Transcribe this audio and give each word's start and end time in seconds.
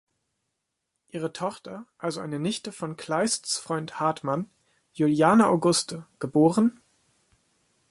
Ihre 1.09 1.31
Tochter, 1.31 1.85
also 1.99 2.21
eine 2.21 2.39
Nichte 2.39 2.71
von 2.71 2.97
Kleists 2.97 3.59
Freund 3.59 3.99
Hartmann, 3.99 4.49
Juliane 4.93 5.45
Auguste, 5.45 6.07
geb. 6.19 6.33